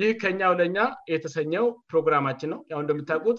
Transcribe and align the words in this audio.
ይህ 0.00 0.10
ከኛው 0.20 0.52
ለእኛ 0.60 0.76
የተሰኘው 1.12 1.64
ፕሮግራማችን 1.90 2.48
ነው 2.52 2.60
ሁን 2.76 2.82
እንደምታቁት 2.84 3.38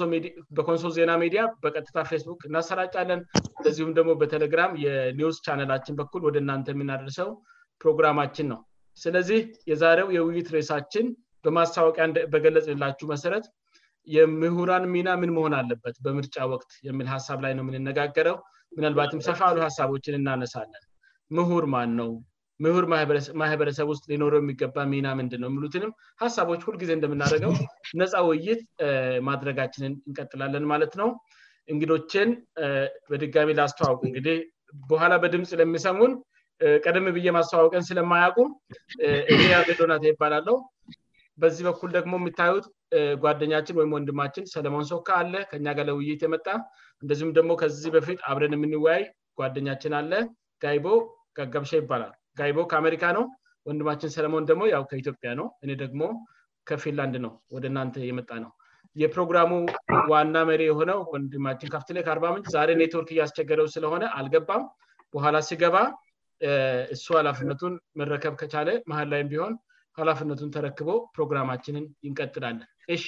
ሶበኮንሶል 0.00 0.92
ዜና 0.98 1.10
ሚዲያ 1.22 1.42
በቀጥታ 1.64 1.98
ፌስቡክ 2.10 2.40
እናሰራጫለን 2.48 3.20
በዚሁም 3.64 3.90
ደግሞ 3.98 4.12
በቴሌግራም 4.20 4.72
የኒውስ 4.84 5.36
ቻነላችን 5.46 5.96
በኩል 6.00 6.22
ወደ 6.28 6.36
እናንተ 6.42 6.66
የምናደርሰው 6.74 7.28
ፕሮግራማችን 7.82 8.46
ነው 8.52 8.60
ስለዚህ 9.02 9.40
የዛሬው 9.70 10.08
የውይይት 10.16 10.48
ሬሳችን 10.56 11.06
በማስታወቂያ 11.46 12.04
በገለጽ 12.34 12.66
የላችሁ 12.72 13.06
መሰረት 13.14 13.46
የምሁራን 14.16 14.84
ሚና 14.94 15.08
ምን 15.22 15.32
መሆን 15.38 15.54
አለበት 15.60 15.96
በምርጫ 16.06 16.36
ወቅት 16.52 16.70
የሚል 16.88 17.08
ሀሳብ 17.14 17.38
ላይ 17.46 17.52
ነው 17.56 17.64
የምንነጋገረው 17.66 18.36
ምናልባትም 18.76 19.24
ሰፋሉ 19.28 19.56
ሀሳቦችን 19.68 20.18
እናነሳለን 20.22 20.84
ምሁር 21.38 21.64
ማን 21.74 21.92
ነው 22.00 22.10
ምሁር 22.62 22.84
ማህበረሰብ 23.42 23.86
ውስጥ 23.92 24.04
ሊኖረው 24.10 24.40
የሚገባ 24.42 24.76
ሚናም 24.90 25.20
ንድን 25.26 25.40
ነው 25.44 25.48
የሚሉትንም 25.50 25.92
ሀሳቦች 26.22 26.60
ሁልጊዜ 26.68 26.90
እንደምናደረገው 26.96 27.52
ነፃ 28.00 28.12
ውይይት 28.28 28.60
ማድረጋችንን 29.28 29.94
እንቀጥላለን 30.08 30.66
ማለት 30.72 30.92
ነው 31.00 31.08
እንግዶችን 31.72 32.28
በድጋሚ 33.10 33.50
ላስተዋውቁ 33.58 34.02
እንግዲህ 34.10 34.38
በኋላ 34.92 35.14
በድምፅ 35.24 35.50
ለሚሰን 35.62 36.12
ቀደም 36.84 37.06
ብዬ 37.16 37.28
ማስተዋወቀን 37.36 37.84
ስለማያውቁም 37.90 38.48
ይሄ 39.32 39.40
ያገዶናት 39.54 40.04
ይባላለው 40.12 40.56
በዚህ 41.42 41.64
በኩል 41.68 41.90
ደግሞ 41.98 42.12
የሚታዩት 42.20 42.66
ጓደኛችን 43.24 43.78
ወይም 43.80 43.94
ወንድማችን 43.96 44.48
ሰለሞን 44.54 44.86
ሶካ 44.90 45.08
አለ 45.22 45.34
ከእኛ 45.50 45.66
ጋለውይይት 45.78 46.20
የመጣ 46.26 46.46
እንደዚሁም 47.02 47.32
ደግሞ 47.38 47.52
ከዚህ 47.62 47.92
በፊት 47.96 48.20
አብረን 48.30 48.56
የምንወያይ 48.58 49.04
ጓደኛችን 49.40 49.94
አለ 50.00 50.12
ጋይቦ 50.64 50.86
ጋጋብሻ 51.38 51.72
ይባላል 51.82 52.12
ጋይቦ 52.38 52.58
ከአሜሪካ 52.70 53.04
ነው 53.16 53.24
ወንድማችን 53.68 54.12
ሰለሞን 54.16 54.46
ደግሞ 54.50 54.62
ያው 54.74 54.82
ከኢትዮጵያ 54.90 55.30
ነው 55.40 55.46
እኔ 55.64 55.70
ደግሞ 55.82 56.02
ከፊንላንድ 56.68 57.14
ነው 57.24 57.32
ወደ 57.54 57.64
እናንተ 57.72 57.96
የመጣ 58.10 58.30
ነው 58.44 58.50
የፕሮግራሙ 59.02 59.50
ዋና 60.12 60.36
መሪ 60.50 60.60
የሆነው 60.68 60.98
ወንድማችን 61.14 61.72
ካፍትላይ 61.74 62.02
ከአርባ 62.06 62.26
ምንች 62.34 62.46
ዛሬ 62.56 62.68
ኔትወርክ 62.82 63.10
እያስቸገደው 63.14 63.66
ስለሆነ 63.74 64.04
አልገባም 64.18 64.64
በኋላ 65.14 65.36
ስገባ 65.50 65.76
እሱ 66.94 67.06
ሃላፍነቱን 67.20 67.74
መረከብ 68.00 68.34
ከቻለ 68.40 68.68
መሀል 68.90 69.08
ላይም 69.12 69.28
ቢሆን 69.32 69.54
ሃላፍነቱን 69.98 70.50
ተረክቦ 70.56 70.88
ፕሮግራማችንን 71.16 71.84
ይንቀጥላልን 72.06 72.62
እሺ 72.96 73.06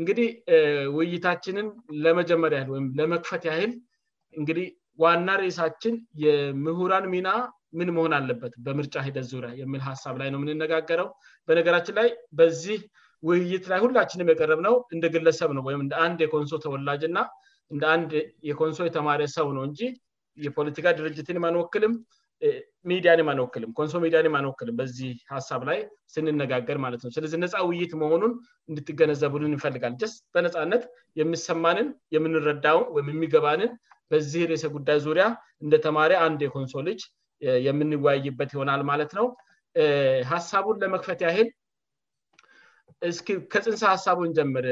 እንግዲህ 0.00 0.30
ውይይታችንን 0.96 1.68
ለመጀመር 2.04 2.52
ያህልወይም 2.58 2.88
ለመክፈት 2.98 3.44
ያህል 3.50 3.70
እንግዲህ 4.40 4.66
ዋና 5.04 5.30
ሬሳችን 5.44 5.94
የምሁራን 6.24 7.06
ሚና 7.14 7.28
ምን 7.78 7.88
መሆን 7.96 8.12
አለበት 8.18 8.52
በምርጫ 8.66 8.94
ሂደት 9.06 9.26
ዙሪያ 9.32 9.50
የሚል 9.60 9.82
ሀሳብ 9.88 10.14
ላይ 10.20 10.28
ነው 10.32 10.40
ምንነጋገረው 10.42 11.08
በነገራችን 11.48 11.96
ላይ 12.00 12.08
በዚህ 12.38 12.80
ውይይት 13.28 13.64
ላይ 13.72 13.78
ሁላችንም 13.84 14.28
የቀረብ 14.32 14.60
ነው 14.66 14.74
እንደ 14.94 15.04
ግለሰብ 15.14 15.50
ነው 15.56 15.62
ወይም 15.68 15.80
እንደአንድ 15.84 16.18
የኮንሶ 16.24 16.54
ተወላጅና 16.64 17.18
እንደ 17.74 17.84
አንድ 17.94 18.12
የኮንሶ 18.50 18.78
የተማሪ 18.88 19.22
ሰው 19.38 19.48
ነው 19.56 19.62
እንጂ 19.68 19.80
የፖለቲካ 20.46 20.86
ድርጅትን 21.00 21.38
የማንወክልም 21.38 21.92
ሚዲያን 22.90 23.20
የማንወክልም 23.22 23.70
ኮንሶ 23.78 24.00
ዲ 24.14 24.16
የንወክልም 24.20 24.74
በዚህ 24.80 25.12
ሀሳብ 25.34 25.60
ላይ 25.68 25.78
ስንነጋገር 26.14 26.78
ማለት 26.84 27.00
ነው 27.04 27.10
ስለዚህ 27.16 27.38
ነፃ 27.44 27.54
ውይይት 27.68 27.92
መሆኑን 28.02 28.32
እንድትገነዘቡንን 28.70 29.54
ይፈልጋል 29.58 29.94
ስ 30.12 30.14
በነጻነት 30.36 30.82
የምሰማንን 31.20 31.88
የምንረዳውን 32.16 32.84
ወይም 32.96 33.08
የሚገባንን 33.14 33.70
በዚህ 34.12 34.42
ሬሰ 34.52 34.64
ጉዳይ 34.76 34.98
ዙሪያ 35.06 35.24
እንደተማሪ 35.64 36.12
አንድ 36.26 36.40
የኮንሶ 36.46 36.76
ልጅ 36.90 37.00
የምንወያይበት 37.66 38.50
ይሆናል 38.54 38.82
ማለት 38.90 39.10
ነው 39.18 39.26
ሀሳቡን 40.32 40.76
ለመክፈት 40.82 41.20
ያህል 41.26 41.48
ከጽንሰ 43.52 43.82
ሀሳቡን 43.94 44.30
ጀምር 44.38 44.66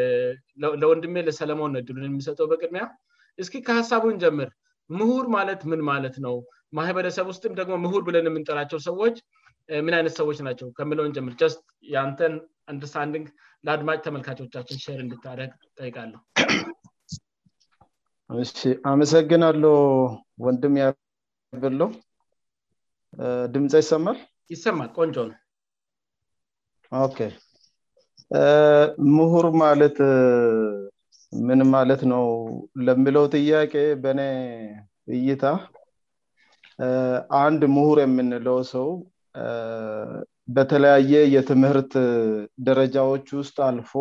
ለወንድሜ 0.83 1.17
ለሰለሞን 1.29 1.75
እድሉ 1.81 2.05
የሚሰጠው 2.09 2.47
በቅድሚያ 2.53 2.85
እስኪ 3.43 3.57
ከሀሳቡን 3.67 4.17
ጀምር 4.23 4.51
ምሁር 4.99 5.27
ማለት 5.37 5.61
ምን 5.71 5.81
ማለት 5.91 6.17
ነው 6.27 6.37
ማህበረሰብ 6.79 7.27
ውስጥም 7.33 7.55
ደግሞ 7.61 7.75
ምሁር 7.85 8.03
ብለን 8.09 8.29
የምንጠራቸው 8.31 8.79
ሰዎች 8.89 9.17
ምን 9.87 9.95
አይነት 9.99 10.15
ሰዎች 10.21 10.39
ናቸው 10.47 10.69
ከምለውን 10.79 11.15
ጀምር 11.17 11.35
ስት 11.55 11.61
የአንተን 11.93 12.33
አንደርስታንድንግ 12.73 13.27
ለአድማጭ 13.67 13.99
ተመልካቾቻችን 14.07 14.81
ር 14.97 15.01
እንድታደረግ 15.05 15.53
ጠይቃለሁእ 15.81 16.21
አመሰግናሉ 18.93 19.63
ወንድም 20.47 20.77
ያብሎ 20.83 21.81
ድምጻ 23.55 23.73
ይሰማል 23.83 24.19
ይሰማል 24.55 24.89
ቆንጮ 24.99 25.17
ነው 25.31 25.39
ምሁር 29.17 29.47
ማለት 29.63 29.97
ምን 31.47 31.61
ማለት 31.75 32.03
ነው 32.13 32.25
ለሚለው 32.87 33.25
ጥያቄ 33.37 33.75
በእኔ 34.03 34.21
እይታ 35.17 35.45
አንድ 37.45 37.63
ምሁር 37.77 37.99
የምንለው 38.05 38.59
ሰው 38.75 38.89
በተለያየ 40.57 41.13
የትምህርት 41.35 41.93
ደረጃዎች 42.69 43.27
ውስጥ 43.41 43.57
አልፎ 43.69 43.93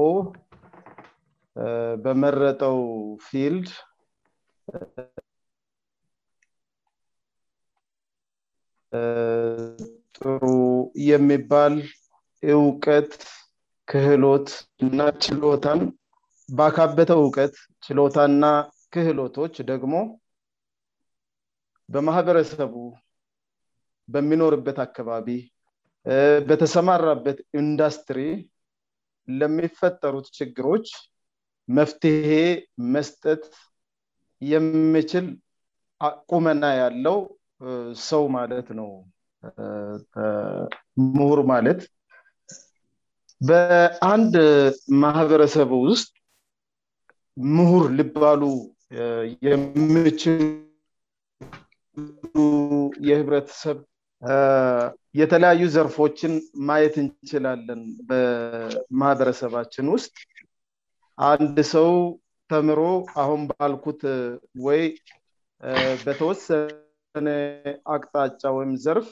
በመረጠው 2.05 2.79
ፊልድ 3.27 3.67
ጥሩ 10.15 10.43
የሚባል 11.09 11.75
እውቀት 12.55 13.11
ክህሎትእና 13.91 14.99
ችሎታን 15.23 15.81
ባካበተው 16.57 17.19
እውቀት 17.23 17.55
ችሎታና 17.85 18.45
ክህሎቶች 18.93 19.55
ደግሞ 19.71 19.95
በማህበረሰቡ 21.93 22.73
በሚኖርበት 24.13 24.77
አካባቢ 24.85 25.27
በተሰማራበት 26.47 27.37
ኢንዱስትሪ 27.61 28.19
ለሚፈጠሩት 29.39 30.25
ችግሮች 30.39 30.87
መፍትሄ 31.77 32.31
መስጠት 32.95 33.43
የምችል 34.51 35.27
ቁመና 36.31 36.63
ያለው 36.81 37.17
ሰው 38.09 38.23
ማለት 38.37 38.67
ነው 38.79 38.89
ምሁር 41.17 41.39
ማለት 41.51 41.81
በአንድ 43.47 44.33
ማህበረሰብ 45.03 45.69
ውስጥ 45.85 46.11
ምሁር 47.55 47.85
ልባሉ 47.97 48.41
የምችሉ 49.47 50.59
የህብረተሰብ 53.09 53.79
የተለያዩ 55.21 55.63
ዘርፎችን 55.75 56.33
ማየት 56.67 56.95
እንችላለን 57.01 57.81
በማህበረሰባችን 58.09 59.91
ውስጥ 59.95 60.15
አንድ 61.31 61.57
ሰው 61.73 61.91
ተምሮ 62.51 62.81
አሁን 63.23 63.41
ባልኩት 63.51 64.01
ወይ 64.67 64.81
በተወሰነ 66.05 66.81
አቅጣጫ 67.93 68.41
ወይም 68.57 68.71
ዘርፍ 68.83 69.07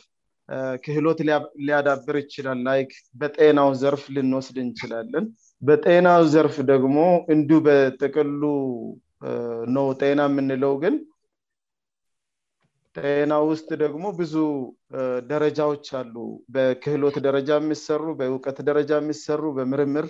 ክህሎት 0.83 1.19
ሊያዳብር 1.65 2.15
ይችላል 2.21 2.59
ላይ 2.67 2.79
በጤናው 3.19 3.69
ዘርፍ 3.81 4.03
ልንወስድ 4.15 4.57
እንችላለን 4.63 5.25
በጤናው 5.67 6.21
ዘርፍ 6.33 6.55
ደግሞ 6.71 6.97
እንዲሁ 7.33 7.57
በጥቅሉ 7.67 8.41
ነው 9.75 9.87
ጤና 10.01 10.19
የምንለው 10.29 10.73
ግን 10.83 10.95
ጤና 12.97 13.33
ውስጥ 13.49 13.69
ደግሞ 13.83 14.03
ብዙ 14.19 14.33
ደረጃዎች 15.31 15.85
አሉ 15.99 16.15
በክህሎት 16.55 17.15
ደረጃ 17.27 17.49
የሚሰሩ 17.61 18.03
በእውቀት 18.21 18.57
ደረጃ 18.69 18.91
የሚሰሩ 19.01 19.43
በምርምር 19.59 20.07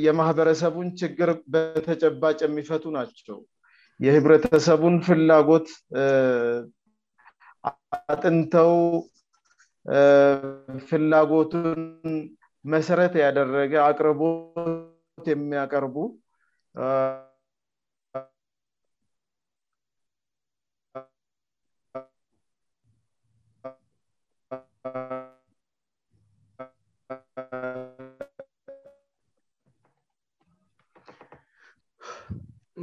የማህበረሰቡን 0.06 0.90
ችግር 1.02 1.30
በተጨባጭ 1.54 2.38
የሚፈቱ 2.46 2.84
ናቸው 2.98 3.38
የህብረተሰቡን 4.04 4.94
ፍላጎት 5.06 5.66
አጥንተው 8.12 8.72
ፍላጎቱን 10.88 11.80
መሰረተ 12.74 13.14
ያደረገ 13.24 13.72
አቅርቦት 13.88 15.26
የሚያቀርቡ 15.34 15.96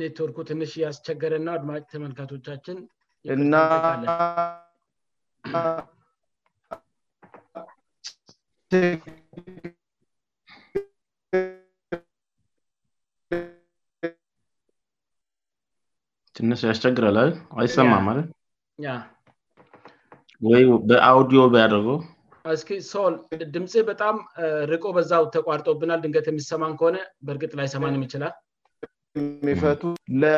ኔትወርኩ 0.02 0.38
ትንሽ 0.50 0.72
ያስቸገረ 0.86 1.34
እና 1.40 1.50
አድማ 1.58 1.72
ተመልካቶቻችን 1.92 2.78
ይእናለን 3.30 4.12
ትንሽ 16.40 16.62
ያስቸግረላ 16.72 17.20
አይሰማ 17.62 17.92
ማለ 18.10 18.20
ወይ 20.50 20.64
በአውዲዮ 20.90 21.40
ያደርገእስ 21.62 22.88
ሰል 22.96 23.14
ድምፄ 23.54 23.74
በጣም 23.92 24.18
ርቆ 24.72 24.84
በዛ 24.98 25.12
ተቋርጦብናል 25.36 26.02
ድንገት 26.06 26.28
የሚሰማን 26.32 26.76
ከሆነ 26.82 26.98
በእርግጥ 27.28 27.52
ላይ 27.62 27.70
ሰማን 27.76 28.04
ይችላል 28.08 28.36
ሚፈቱ 29.48 29.81
ለ 30.22 30.34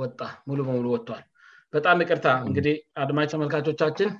ወጣ 0.00 0.20
ሙሉ 0.48 0.58
በሙሉ 0.66 0.86
ወጥቷል 0.94 1.24
በጣም 1.74 1.96
እቅርታ 2.02 2.28
እንግዲህ 2.48 2.74
አድማች 3.02 3.30
ተመልካቾቻችን 3.34 4.10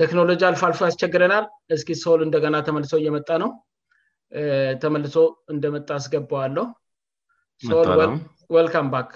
ቴክኖሎጂ 0.00 0.42
አልፎአልፎ 0.48 0.80
ያስቸግረናል 0.88 1.44
እስኪ 1.76 1.90
ሶል 2.02 2.20
እንደገና 2.26 2.56
ተመልሶ 2.66 2.92
እየመጣ 3.00 3.28
ነው 3.42 3.50
ተመልሶ 4.82 5.14
እንደመጣ 5.54 5.88
ያስገባዋለው 5.98 6.66
ሶልወልካም 7.68 8.88
ባክ 8.94 9.10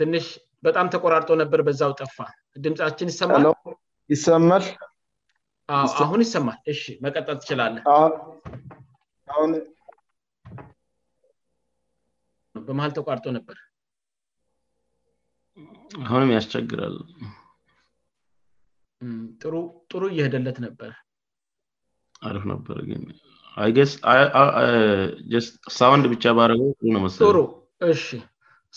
ትንሽ 0.00 0.26
በጣም 0.66 0.86
ተቆራርጦ 0.94 1.30
ነበር 1.42 1.60
በዛው 1.68 1.92
ጠፋ 2.02 2.16
ድምፃችን 2.66 3.10
ይሰማል 3.14 3.44
ይሰማል 4.14 4.64
አሁን 6.04 6.20
ይሰማል 6.26 6.58
መቀጠል 7.06 7.36
ትችላለን 7.42 7.84
በመሀል 12.66 12.92
ተቋርጦ 12.98 13.26
ነበር 13.38 13.56
አሁንም 16.06 16.30
ያስቸግራል 16.36 16.96
ጥሩ 19.90 20.02
እየሄደለት 20.12 20.56
ነበር 20.64 20.90
አርፍ 22.28 22.42
ነበርይስ 22.50 25.46
ሳውንድ 25.78 26.04
ብቻ 26.14 26.24
ባረ 26.38 26.50
ነመልጥሩ 26.96 27.36
ሺ 28.04 28.08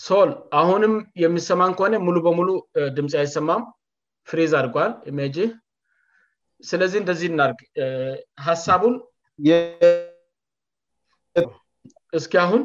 ሶል 0.06 0.30
አሁንም 0.60 0.94
የሚሰማን 1.22 1.72
ከሆነ 1.78 1.94
ሙሉ 2.06 2.16
በሙሉ 2.26 2.48
ድምፅ 2.96 3.14
አይሰማም 3.22 3.62
ፍሬዝ 4.30 4.52
አድርጓል 4.60 4.92
ጂ 5.34 5.36
ስለዚህ 6.70 6.98
እንደዚህ 7.02 7.28
እናርግ 7.34 7.58
ሀሳቡን 8.46 8.94
እስኪሁን 12.18 12.62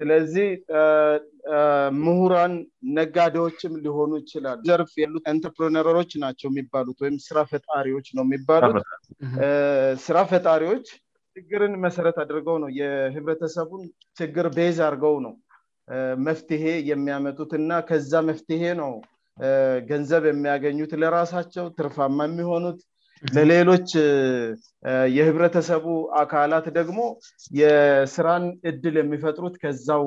ስለዚህ 0.00 0.48
ምሁራን 2.04 2.54
ነጋዴዎችም 2.96 3.74
ሊሆኑ 3.84 4.10
ይችላሉ 4.22 4.58
ዘርፍ 4.68 4.92
ሉት 5.12 5.24
አንትፕሬነሮች 5.32 6.10
ናቸው 6.24 6.46
የሚባሉት 6.50 6.98
ወይም 7.04 7.16
ስራ 7.26 7.38
ፈጣሪዎች 7.52 8.08
ነው 8.16 8.24
የሚባሉት 8.26 8.86
ስራ 10.06 10.18
ፈጣሪዎች 10.32 10.84
ችግርን 11.38 11.74
መሰረት 11.84 12.16
አድርገው 12.24 12.56
ነው 12.64 12.70
የህብረተሰቡን 12.80 13.82
ችግር 14.20 14.46
ቤዝ 14.58 14.78
አድርገው 14.88 15.16
ነው 15.26 15.34
መፍትሄ 16.26 16.64
የሚያመጡትና 16.90 17.72
ከዛ 17.88 18.12
መፍትሄ 18.30 18.62
ነው 18.82 18.92
ገንዘብ 19.90 20.22
የሚያገኙት 20.30 20.92
ለራሳቸው 21.02 21.66
ትርፋማ 21.78 22.18
የሚሆኑት 22.28 22.78
ለሌሎች 23.36 23.88
የህብረተሰቡ 25.16 25.84
አካላት 26.22 26.66
ደግሞ 26.78 26.98
የስራን 27.60 28.44
እድል 28.70 28.94
የሚፈጥሩት 29.00 29.54
ከዛው 29.62 30.04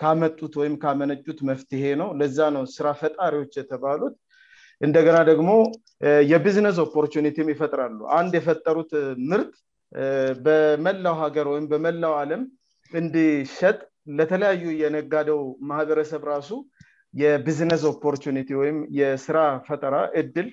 ካመጡት 0.00 0.54
ወይም 0.60 0.74
ካመነጩት 0.82 1.38
መፍትሄ 1.50 1.82
ነው 2.02 2.08
ለዛ 2.20 2.38
ነው 2.56 2.64
ስራ 2.76 2.90
ፈጣሪዎች 3.00 3.52
የተባሉት 3.60 4.14
እንደገና 4.86 5.16
ደግሞ 5.30 5.50
የቢዝነስ 6.32 6.78
ኦፖርኒቲም 6.86 7.50
ይፈጥራሉ 7.54 7.98
አንድ 8.18 8.32
የፈጠሩት 8.38 8.92
ምርጥ 9.32 9.52
በመላው 10.46 11.16
ሀገር 11.24 11.46
ወይም 11.54 11.66
በመላው 11.72 12.14
አለም 12.22 12.42
እንድሸጥ 13.00 13.76
ለተለያዩ 14.18 14.62
የነጋደው 14.82 15.40
ማህበረሰብ 15.72 16.22
ራሱ 16.32 16.50
የቢዝነስ 17.22 17.82
ኦፖርኒቲ 17.92 18.48
ወይም 18.62 18.78
የስራ 19.00 19.38
ፈጠራ 19.68 19.96
እድል 20.20 20.48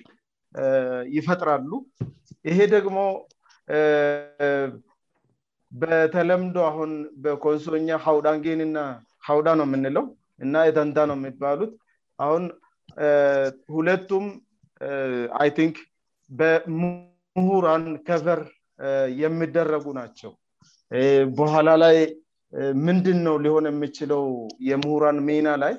ይፈጥራሉ 1.16 1.70
ይሄ 2.48 2.58
ደግሞ 2.76 2.98
በተለምዶ 5.80 6.56
አሁን 6.70 6.90
በኮንሶኛ 7.24 7.88
ሀውዳንጌንና 8.06 8.78
ሀውዳ 9.26 9.48
ነው 9.60 9.66
የምንለው 9.68 10.06
እና 10.44 10.54
የተንዳ 10.68 10.98
ነው 11.10 11.16
የሚባሉት 11.18 11.72
አሁን 12.24 12.44
ሁለቱም 13.76 14.26
አይንክ 15.42 15.76
በምሁራን 16.38 17.84
ከቨር 18.08 18.42
የምደረጉ 19.22 19.86
ናቸው 20.00 20.32
በኋላ 21.38 21.70
ላይ 21.84 21.96
ምንድን 22.86 23.18
ነው 23.26 23.34
ሊሆን 23.44 23.66
የምችለው 23.70 24.24
የምሁራን 24.70 25.18
ሜና 25.28 25.48
ላይ 25.64 25.74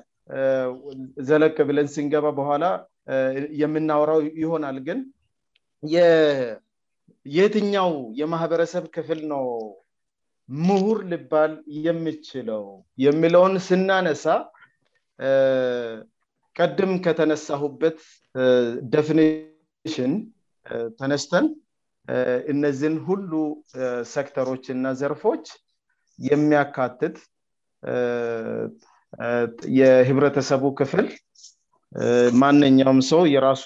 ዘለቅ 1.30 1.56
ብለን 1.70 1.88
ሲንገባ 1.96 2.25
በኋላ 2.40 2.66
የምናውራው 3.62 4.20
ይሆናል 4.41 4.77
ግን 4.88 5.00
የትኛው 7.38 7.91
የማህበረሰብ 8.20 8.84
ክፍል 8.96 9.20
ነው 9.34 9.46
ምሁር 10.67 11.00
ልባል 11.12 11.53
የምችለው 11.86 12.65
የሚለውን 13.05 13.53
ስናነሳ 13.67 14.25
ቀድም 16.60 16.93
ከተነሳሁበት 17.05 18.00
ደፍኒሽን 18.93 20.13
ተነስተን 21.00 21.46
እነዚህን 22.53 22.96
ሁሉ 23.10 23.31
ሰክተሮችና 24.13 24.86
ዘርፎች 25.01 25.46
የሚያካትት 26.31 27.15
የህብረተሰቡ 29.79 30.63
ክፍል 30.79 31.08
ማነኛውም 32.41 33.00
ሰው 33.12 33.21
የራሱ 33.36 33.63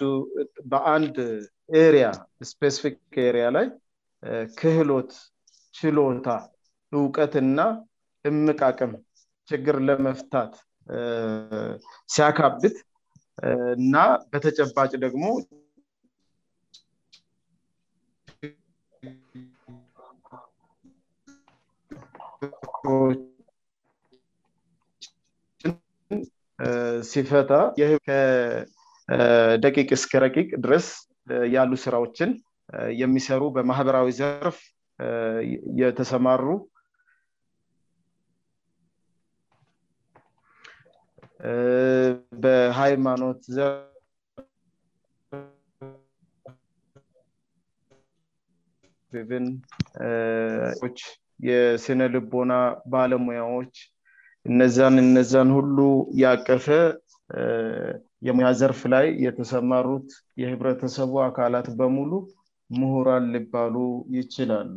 በአንድ 0.72 1.17
ኤሪያ 1.86 2.05
ስፔሲፊክ 2.51 2.98
ሪያ 3.36 3.48
ላይ 3.58 3.67
ክህሎት 4.60 5.12
ችሎታ 5.79 6.27
እውቀትና 6.98 7.60
እምቃቅም 8.29 8.94
ችግር 9.50 9.77
ለመፍታት 9.88 10.53
ሲያካብት 12.15 12.75
እና 13.84 14.01
በተጨባጭ 14.32 14.91
ደግሞ 15.05 15.24
ሲፈታ 27.12 27.52
ደቂቅ 29.64 29.90
እስከ 29.98 30.12
ረቂቅ 30.26 30.50
ድረስ 30.66 30.88
ያሉ 31.56 31.72
ስራዎችን 31.86 32.30
የሚሰሩ 33.02 33.42
በማህበራዊ 33.56 34.08
ዘርፍ 34.20 34.60
የተሰማሩ 35.82 36.44
በሃይማኖት 42.44 43.42
ርንች 49.28 51.00
የስነ 51.50 52.02
ልቦና 52.14 52.54
ባለሙያዎች 52.94 53.76
እነዚን 54.52 54.96
እነዚን 55.04 55.50
ሁሉ 55.58 55.78
ያቀፈ 56.24 56.66
የሙያ 58.28 58.48
ዘርፍ 58.60 58.82
ላይ 58.94 59.06
የተሰማሩት 59.25 60.08
የህብረተሰቡ 60.42 61.12
አካላት 61.30 61.68
በሙሉ 61.80 62.12
ምሁራን 62.80 63.25
ልባሉ 63.34 63.75
ይችላሉ 64.18 64.75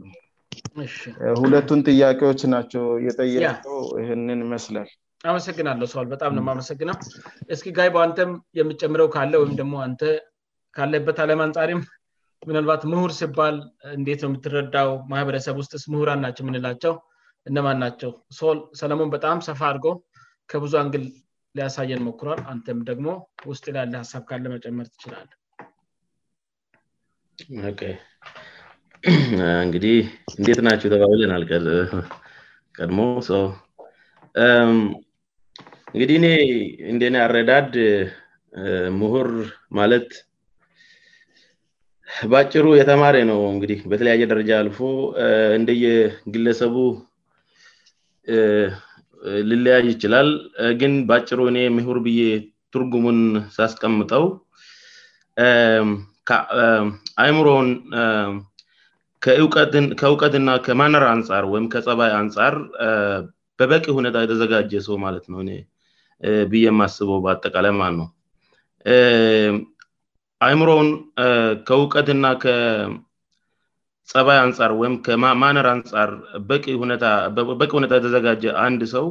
ሁለቱን 1.43 1.81
ጥያቄዎች 1.91 2.41
ናቸው 2.55 2.85
የጠው 3.07 3.79
ይህንን 4.03 4.41
ይመስላል 4.47 4.89
አመሰግናለው 5.31 5.89
ሰል 5.93 6.07
በጣም 6.15 6.33
ነ 6.39 6.43
አመሰግናው 6.55 6.97
እስኪ 7.55 7.69
ጋይ 7.79 7.89
አንተም 8.07 8.33
የምጨምረው 8.59 9.09
ካለወይም 9.15 9.55
ደግሞ 9.61 9.75
አንተ 9.87 10.03
ካለበት 10.79 11.19
አለም 11.25 11.41
አንጻሪም 11.47 11.81
ምናልባት 12.49 12.83
ምሁር 12.93 13.13
ሲባል 13.21 13.57
እንዴትነው 13.99 14.31
የምትረዳው 14.33 14.91
ማህበረሰብ 15.13 15.57
ውስጥ 15.63 15.75
ምሁራን 15.95 16.21
ናቸው 16.27 16.43
የምንላቸው 16.45 16.95
እነማን 17.50 17.78
ናቸው 17.85 18.11
ሰለሞን 18.81 19.11
በጣም 19.17 19.37
ሰፋ 19.49 19.61
አድርጎ 19.71 19.87
ከብዙን 20.50 20.88
ግል 20.95 21.05
ሊያሳየን 21.59 22.02
ሞኩሯል 22.09 22.40
አንተም 22.52 22.78
ደግሞ 22.90 23.09
ውስጥ 23.50 23.64
ላለ 23.76 23.93
ሀሳብ 24.02 24.23
ጋር 24.31 24.38
ለመጨመር 24.45 24.87
ትችላል 24.95 25.28
እንግዲህ 29.64 29.97
እንዴት 30.38 30.61
ናቸው 30.69 30.90
ተባብለናል 30.95 31.45
ቀድሞ 32.78 33.00
እንግዲህ 35.95 36.17
እኔ 36.21 36.26
እንደ 36.93 37.02
አረዳድ 37.26 37.75
ምሁር 39.00 39.28
ማለት 39.78 40.09
በአጭሩ 42.31 42.67
የተማሪ 42.81 43.17
ነው 43.31 43.40
እንግዲህ 43.55 43.78
በተለያየ 43.90 44.26
ደረጃ 44.33 44.50
አልፎ 44.62 44.78
እንደየግለሰቡ 45.59 46.75
ልለያይ 49.51 49.83
ይችላል 49.93 50.29
ግን 50.81 50.93
በጭሩ 51.09 51.39
እኔ 51.53 51.59
ምሁር 51.77 51.99
ብዬ 52.07 52.21
ትርጉሙን 52.73 53.21
ሳስቀምጠው 53.57 54.25
አይምሮውን 57.23 57.69
ከእውቀትና 60.01 60.49
ከማነር 60.67 61.05
አንጻር 61.13 61.45
ወይም 61.53 61.67
ከጸባይ 61.73 62.13
አንጻር 62.21 62.55
በበቂ 63.61 63.85
ሁኔታ 63.99 64.17
የተዘጋጀ 64.25 64.73
ሰው 64.89 64.97
ማለት 65.05 65.25
ነው 65.33 65.41
ብዬማስበው 66.53 67.19
በአጠቃላይ 67.25 67.73
ማን 67.81 67.95
ነው 68.01 68.09
አይምሮውን 70.47 70.89
ከእውቀትና 71.69 72.25
ጸባይ 74.12 74.38
አንጻር 74.43 74.71
ወይም 74.81 74.95
ከማነር 75.07 75.67
አንፃር 75.75 76.11
በቂ 76.50 76.65
ሁኔ 77.75 77.85
የተዘጋጀ 77.97 78.45
አንድ 78.67 78.83
ሰው 78.95 79.07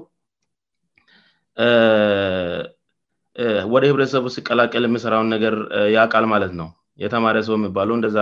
ወደ 3.74 3.84
ህብረተሰቡ 3.90 4.26
ሲቀላቀል 4.36 4.84
የሚሰራውን 4.88 5.30
ነገር 5.36 5.56
ያቃል 5.96 6.26
ማለት 6.34 6.54
ነው 6.62 6.70
የተማረ 7.04 7.38
ሰው 7.48 7.56
የሚባለው 7.58 7.96
እንደዛ 8.00 8.20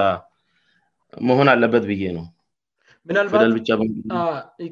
መሆን 1.30 1.50
አለበት 1.54 1.84
ብዬ 1.92 2.06
ነውል 2.18 3.52
ብቻ 3.58 3.70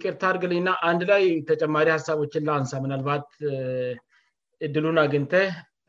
ቅርታ 0.03 0.22
ርግልኝእና 0.36 0.69
አንድ 0.89 1.01
ላይ 1.12 1.24
ተጨማሪ 1.51 1.88
ሀሳቦችንላንሳ 1.98 2.72
ምናልባት 2.86 3.27
እድሉን 4.67 4.98
አግኝተ 5.05 5.36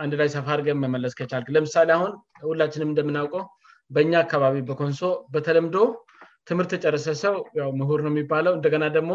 አንድ 0.03 0.13
ላይ 0.21 0.29
ሰፋርገን 0.37 0.81
መመለስከቻል 0.85 1.45
ለምሳሌ 1.57 1.89
አሁን 1.97 2.13
ሁላችንም 2.49 2.91
እንደምናውቀው 2.93 3.45
በኛ 3.95 4.13
አካባቢ 4.25 4.55
በኮንሶ 4.69 5.03
በተለምዶ 5.33 5.75
ትምህርት 6.49 6.71
የጨረሰ 6.77 7.09
ሰው 7.25 7.35
ምሁር 7.81 8.01
ነው 8.07 8.11
የሚባለው 8.13 8.53
እንደገና 8.59 8.85
ደግሞ 8.97 9.13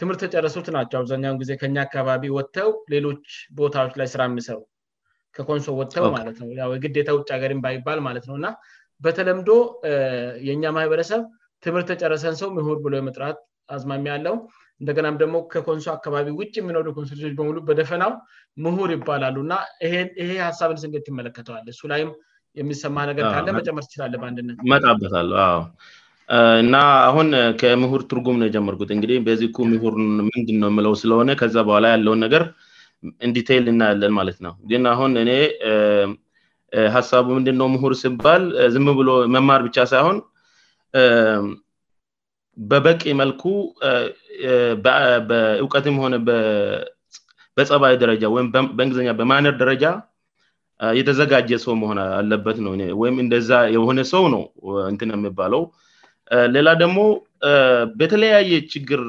ትምህርት 0.00 0.20
ተጨረሱት 0.24 0.66
ናቸው 0.76 0.96
አብዛኛውን 1.00 1.38
ጊዜ 1.42 1.52
ከኛ 1.60 1.76
አካባቢ 1.86 2.26
ወጥተው 2.36 2.68
ሌሎች 2.94 3.24
ቦታዎች 3.60 3.94
ላይ 4.00 4.08
ስራምሰው 4.12 4.60
ከኮንሶ 5.36 5.68
ወጥተውማለትነውየግታ 5.80 7.08
ውጭ 7.16 7.28
ሀገርም 7.36 7.60
ባይባል 7.64 7.98
ማለትነውእና 8.06 8.48
በተለምዶ 9.04 9.50
የእኛ 10.46 10.64
ማህበረሰብ 10.78 11.20
ትምህርት 11.64 11.88
ተጨረሰን 11.92 12.34
ሰው 12.40 12.48
ምሁር 12.58 12.76
ብሎ 12.86 12.94
የመጥራት 13.00 13.38
አዝማሚያ 13.74 14.12
ያለው 14.16 14.34
እንደገናም 14.80 15.16
ደግሞ 15.22 15.36
ከኮንሶ 15.52 15.86
አካባቢ 15.96 16.28
ውጭ 16.40 16.52
የሚኖዱ 16.60 16.88
ስጆች 17.10 17.32
በሙሉ 17.38 17.56
በደፈናው 17.68 18.12
ምሁር 18.64 18.90
ይባላሉ 18.96 19.36
እና 19.46 19.54
ይሄ 19.86 20.28
ሀሳብን 20.48 20.78
ስንጌት 20.82 21.04
ትመለከተዋል 21.08 21.64
እሱ 21.74 21.82
ላይም 21.92 22.10
የሚሰማህ 22.60 23.06
ነገር 23.10 23.24
ካለ 23.36 23.48
መጨመር 23.58 23.84
ትችላለ 23.88 24.14
በአንድነትው 24.22 24.70
መጣበታለ 24.74 25.32
እና 26.62 26.76
አሁን 27.08 27.28
ከምሁር 27.60 28.00
ትርጉም 28.08 28.36
ነ 28.40 28.46
የጀመርኩት 28.48 28.90
እንግዲህ 28.94 29.16
በዚኩ 29.26 29.56
ምሁር 29.72 29.94
ምንድነው 30.28 30.68
የምለው 30.72 30.94
ስለሆነ 31.02 31.34
ከዛ 31.40 31.54
በኋላ 31.68 31.86
ያለውን 31.94 32.20
ነገር 32.24 32.42
እንዲቴይል 33.26 33.64
እናያለን 33.72 34.12
ማለት 34.18 34.38
ነው 34.46 34.52
ግን 34.70 34.82
አሁን 34.92 35.12
እኔ 35.22 35.30
ሀሳቡ 36.96 37.26
ምንድነው 37.38 37.68
ምሁር 37.74 37.92
ሲባል 38.02 38.44
ዝም 38.74 38.88
ብሎ 38.98 39.10
መማር 39.34 39.62
ብቻ 39.68 39.78
ሳይሆን 39.92 40.18
በበቂ 42.70 43.02
መልኩ 43.22 43.42
እውቀትም 45.62 45.96
ሆነ 46.04 46.14
በጸባይ 47.58 47.94
ደረጃ 48.04 48.22
ወይም 48.36 48.48
በንግዝኛ 48.78 49.10
በማነር 49.20 49.54
ደረጃ 49.64 49.84
የተዘጋጀ 50.98 51.50
ሰው 51.66 51.74
መሆን 51.82 51.98
አለበት 52.20 52.58
ነው 52.66 52.72
ወይም 53.02 53.16
እንደዛ 53.26 53.52
የሆነ 53.76 54.00
ሰው 54.14 54.24
ነው 54.34 54.42
እንት 54.92 55.00
የሚባለው 55.18 55.62
ሌላ 56.54 56.68
ደግሞ 56.82 56.98
በተለያየ 58.00 58.52
ችግር 58.72 59.00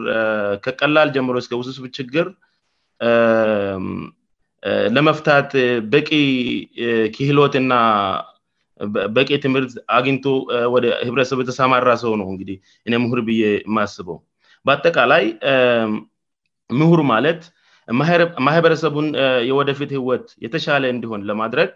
ከቀላል 0.66 1.10
ጀምሮ 1.16 1.36
ስከውስስብ 1.46 1.86
ችግር 1.98 2.28
ለመፍታት 4.96 5.50
በቂ 5.94 6.10
ክህሎትናበቂ 7.16 9.30
ትምህርት 9.46 9.74
አግኝቶ 9.98 10.26
ወደ 10.76 10.86
ህብረተሰቡ 11.08 11.38
የተሰማራ 11.46 11.90
ሰው 12.04 12.14
ነው 12.22 12.30
እንዲህ 12.36 12.58
ምሁር 13.06 13.22
ብዬ 13.30 13.42
ማስበው 13.78 14.20
በአጠቃላይ 14.68 15.24
ምሁር 16.80 17.00
ማለት 17.14 17.42
ማህበረሰቡን 18.48 19.08
የወደፊት 19.50 19.90
ህወት 19.98 20.26
የተሻለ 20.46 20.84
እንዲሆን 20.96 21.22
ለማድረግ 21.30 21.70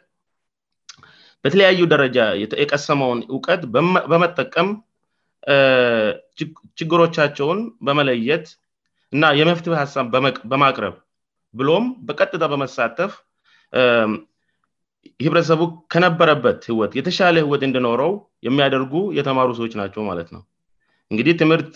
በተለያዩ 1.45 1.79
ደረጃ 1.93 2.17
የቀሰመውን 2.41 3.19
እውቀት 3.33 3.62
በመጠቀም 4.12 4.67
ችግሮቻቸውን 6.79 7.59
በመለየት 7.88 8.45
እና 9.15 9.23
የመፍትህ 9.39 9.75
ሀሳብ 9.81 10.05
በማቅረብ 10.51 10.95
ብሎም 11.59 11.85
በቀጥታ 12.07 12.43
በመሳተፍ 12.51 13.12
ህብረተሰቡ 15.25 15.62
ከነበረበት 15.93 16.62
ህወት 16.71 16.91
የተሻለ 17.00 17.35
ህይወት 17.43 17.63
እንደኖረው 17.67 18.12
የሚያደርጉ 18.47 18.93
የተማሩ 19.17 19.50
ሰዎች 19.59 19.73
ናቸው 19.81 20.01
ማለት 20.09 20.29
ነው 20.35 20.41
እንግዲህ 21.12 21.33
ትምህርት 21.41 21.73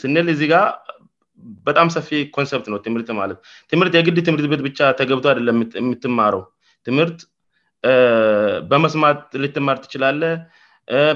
ስንል 0.00 0.26
እዚ 0.34 0.42
ጋ 0.52 0.56
በጣም 1.68 1.86
ሰፊ 1.96 2.08
ኮንሰፕት 2.36 2.66
ነው 2.72 2.78
ትምህርት 2.86 3.08
ማለት 3.20 3.38
ትምህርት 3.70 3.94
የግድ 3.98 4.18
ትምህርት 4.28 4.48
ቤት 4.52 4.62
ብቻ 4.68 4.80
ተገብቶ 4.98 5.24
አደለም 5.32 5.58
የምትማረው 5.80 6.42
ትምህርት 6.88 7.20
በመስማት 8.70 9.18
ልትማር 9.42 9.76
ትችላለ 9.84 10.22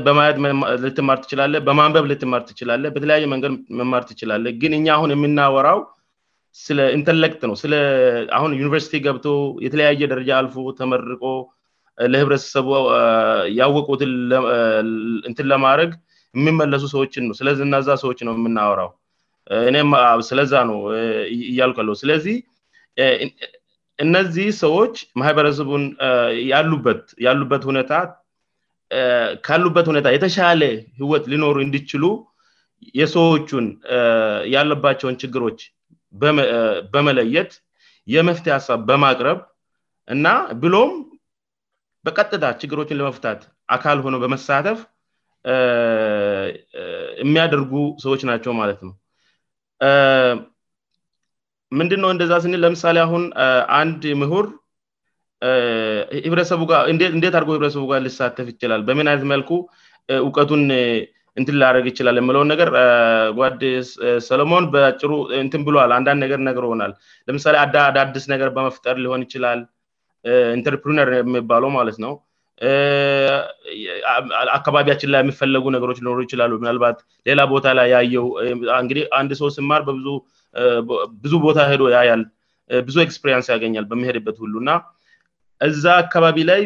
በማየት 0.04 0.36
ልትማር 0.84 1.18
ትችላለ 1.24 1.54
በማንበብ 1.68 2.04
ልትማር 2.10 2.42
ትችላለ 2.50 2.84
በተለያየ 2.94 3.24
መንገድ 3.34 3.54
መማር 3.80 4.02
ትችላለን 4.10 4.52
ግን 4.62 4.72
እኛ 4.78 4.86
አሁን 4.98 5.10
የምናወራው 5.14 5.80
ስለእንተለክት 6.66 7.42
ነው 7.50 7.56
ስለአሁን 7.62 8.52
ዩኒቨርሲቲ 8.60 8.94
ገብቶ 9.06 9.26
የተለያየ 9.64 10.04
ደረጃ 10.12 10.30
አልፎ 10.40 10.56
ተመርቆ 10.78 11.24
ለህብረተሰቡ 12.12 12.68
ያወቁትእንትን 13.60 15.46
ለማድረግ 15.52 15.90
የምመለሱ 16.38 16.84
ሰዎችን 16.94 17.24
ነው 17.28 17.36
ስለነዛ 17.40 17.88
ሰዎች 18.04 18.18
ነው 18.28 18.34
የምናወራው 18.38 18.90
እ 19.52 20.24
ስለዛ 20.30 20.54
ነው 20.70 20.78
እያልኩለው 21.50 21.94
ስለዚህ 22.02 22.36
እነዚህ 24.04 24.48
ሰዎች 24.64 24.96
ማህበረሰቡን 25.20 25.84
ሉበትያሉበት 26.72 27.62
ሁኔታ 27.70 27.92
ካሉበት 29.46 29.86
ሁኔታ 29.90 30.08
የተሻለ 30.16 30.62
ህወት 31.00 31.24
ሊኖሩ 31.32 31.56
እንድችሉ 31.66 32.04
የሰዎቹን 33.00 33.66
ያለባቸውን 34.54 35.18
ችግሮች 35.22 35.60
በመለየት 36.94 37.50
የመፍትሄ 38.14 38.52
ሀሳብ 38.58 38.80
በማቅረብ 38.90 39.38
እና 40.14 40.26
ቢሎም 40.62 40.92
በቀጥታ 42.06 42.44
ችግሮችን 42.62 42.98
ለመፍታት 43.00 43.40
አካል 43.76 43.98
ሆነ 44.04 44.16
በመሳተፍ 44.22 44.78
የሚያደርጉ 47.22 47.72
ሰዎች 48.04 48.22
ናቸው 48.30 48.52
ማለት 48.60 48.80
ነው 48.86 48.94
ምንድንነው 51.78 52.10
እንደዛ 52.14 52.32
ስኒል 52.44 52.60
ለምሳሌ 52.66 52.96
አሁን 53.06 53.24
አንድ 53.80 54.02
ምሁር 54.22 54.46
ህብረተሰቡ 56.28 56.62
ጋርእንዴት 56.70 57.34
አድርገ 57.38 57.48
ህብረተሰቡ 57.56 57.84
ጋር 57.92 58.00
ሊሳተፍ 58.06 58.46
ይችላል 58.52 58.80
በምን 58.88 59.08
አይነት 59.10 59.24
መልኩ 59.32 59.50
እውቀቱን 60.24 60.62
እንትን 61.40 61.56
ላደግ 61.62 61.84
ይችላል 61.90 62.16
የምለው 62.20 62.42
ነገር 62.52 62.68
ጓድ 63.38 63.60
ሰሎሞን 64.28 64.64
በጭሩ 64.72 65.10
እትን 65.40 65.62
ብሏዋል 65.66 65.90
አንዳንድ 65.98 66.20
ነገር 66.24 66.40
ነገር 66.48 66.64
ይሆናል 66.68 66.92
ለምሳሌ 67.30 67.54
አዳድስ 67.88 68.24
ነገር 68.32 68.48
በመፍጠር 68.56 68.96
ሊሆን 69.04 69.24
ይችላል 69.26 69.60
ኢንተርፕሪነር 70.58 71.10
የሚባለው 71.18 71.70
ማለት 71.78 71.98
ነው 72.04 72.14
አካባቢያችን 74.58 75.10
ላይ 75.14 75.20
የሚፈለጉ 75.22 75.64
ነገሮች 75.76 75.98
ሊኖሩ 76.02 76.18
ይችላሉ 76.26 76.52
ምናልባት 76.62 76.98
ሌላ 77.28 77.40
ቦታ 77.52 77.66
ላይ 77.78 77.88
ያየውእንግዲህ 77.96 79.04
አንድ 79.20 79.32
ሰው 79.40 79.48
ስማር 79.58 79.82
ብዙ 81.24 81.32
ቦታ 81.48 81.58
ሄዶ 81.72 81.84
ያያል 81.96 82.22
ብዙ 82.88 82.96
ኤክስፕሪንስ 83.06 83.46
ያገኛል 83.54 83.84
በመሄድበት 83.92 84.38
ሁሉእና 84.44 84.70
እዛ 85.66 85.84
አካባቢ 86.02 86.36
ላይ 86.50 86.60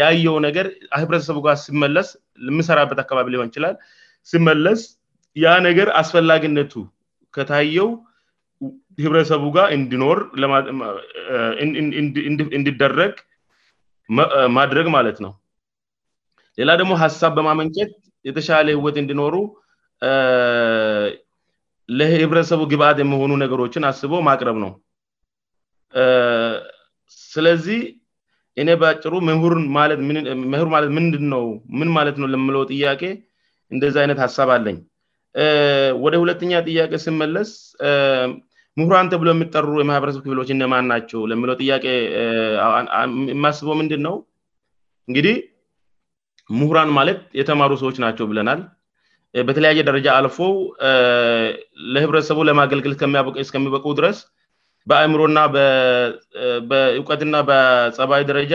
ያየው 0.00 0.36
ነገር 0.46 0.66
ህብረተሰቡ 1.02 1.38
ጋር 1.46 1.56
ስመለስ 1.66 2.08
የምሰራበት 2.50 2.98
አካባቢ 3.04 3.26
ሊሆን 3.34 3.48
ይችላል 3.50 3.74
ስመለስ 4.32 4.80
ያ 5.44 5.48
ነገር 5.68 5.88
አስፈላጊነቱ 6.00 6.72
ከታየው 7.36 7.88
ህብረተሰቡ 9.04 9.44
ጋር 9.56 9.66
እንድኖር 9.78 10.18
እንድደረግ 12.58 13.12
ማድረግ 14.58 14.86
ማለት 14.96 15.18
ነው 15.24 15.32
ሌላ 16.60 16.70
ደግሞ 16.80 16.92
ሀሳብ 17.04 17.32
በማመንጨት 17.38 17.90
የተሻለ 18.28 18.68
ህወት 18.78 18.96
እንድኖሩ 19.02 19.34
ለህብረተሰቡ 21.98 22.62
ግብአት 22.72 22.96
የመሆኑ 23.02 23.30
ነገሮችን 23.44 23.86
አስበው 23.90 24.20
ማቅረብ 24.28 24.56
ነው 24.64 24.72
ስለዚህ 27.32 27.80
እኔ 28.62 28.70
በአጭሩ 28.82 29.14
መሩ 29.28 29.50
ማለት 30.68 30.88
ምንውምን 30.96 31.90
ማለት 31.96 32.16
ነው 32.22 32.26
ለምለው 32.32 32.62
ጥያቄ 32.74 33.02
እንደዚ 33.74 33.94
አይነት 34.02 34.18
ሀሳብ 34.24 34.48
አለኝ 34.56 34.78
ወደ 36.04 36.12
ሁለተኛ 36.22 36.52
ጥያቄ 36.68 36.92
ስንመለስ 37.04 37.50
ምሁራን 38.80 39.06
ተብሎ 39.12 39.28
የምጠሩ 39.34 39.68
የማህበረሰብ 39.82 40.20
ክብሎች 40.24 40.50
ነማን 40.62 40.88
ናቸው 40.92 41.20
ለለው 41.30 41.54
ጥያቄየማስበው 41.62 43.76
ምንድን 43.80 44.02
ነው 44.08 44.16
እንግዲህ 45.10 45.36
ምሁራን 46.60 46.90
ማለት 46.98 47.20
የተማሩ 47.40 47.70
ሰዎች 47.82 47.96
ናቸው 48.04 48.26
ብለናል 48.32 48.60
በተለያየ 49.48 49.80
ደረጃ 49.88 50.06
አልፎ 50.18 50.38
ለህብረተሰቡ 51.94 52.38
ለማገልግል 52.48 52.94
ከሚበቁ 53.54 53.84
ድረስ 53.98 54.18
በአእምሮና 54.88 55.38
በእውቀትና 56.70 57.36
በጸባዊ 57.48 58.20
ደረጃ 58.30 58.52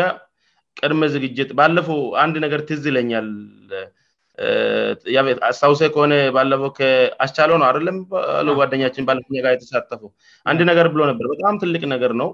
ቅድመ 0.79 1.01
ዝግጅት 1.15 1.49
ባለፈው 1.57 1.99
አንድ 2.23 2.35
ነገር 2.45 2.61
ትዝ 2.69 2.83
ይለኛል 2.91 3.27
ታውሴ 5.61 5.81
ከሆነ 5.95 6.13
ባለፈው 6.35 6.71
አስቻለው 7.23 7.57
ነው 7.61 7.65
አለባ 7.71 8.55
ጓደኛችን 8.59 9.05
ለ 9.17 9.21
ር 9.45 9.49
የተሳተፈው 9.55 10.09
አንድ 10.51 10.61
ነገር 10.71 10.87
ብሎ 10.93 11.01
ነበር 11.11 11.25
በጣም 11.33 11.59
ትልቅ 11.63 11.83
ነገር 11.93 12.13
ነው 12.21 12.29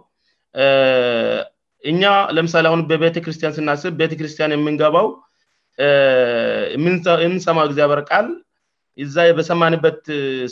እኛ 1.91 2.03
ለምሳሌ 2.35 2.65
አሁን 2.69 2.81
በቤተክርስቲያን 2.91 3.55
ስናስብ 3.57 3.93
ቤተክርስቲያን 4.03 4.55
የምንገባው 4.55 5.09
የምንሰማው 6.75 7.67
ግዚአብር 7.73 7.99
ቃል 8.11 8.29
ዛበሰማንበት 9.17 9.99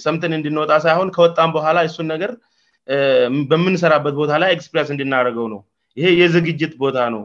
ሰምትን 0.04 0.34
እንድንወጣ 0.40 0.72
ሳይሆን 0.88 1.10
ከወጣም 1.16 1.50
በኋላ 1.56 1.78
እሱን 1.88 2.08
ነገር 2.16 2.32
በምንሰራበት 3.52 4.16
ቦታ 4.22 4.32
ላይ 4.44 4.52
ክስፕሬስ 4.60 4.90
እንድናደርገው 4.94 5.48
ነው 5.54 5.60
ይሄ 6.00 6.08
የዝግጅት 6.22 6.74
ቦታ 6.84 6.98
ነው 7.16 7.24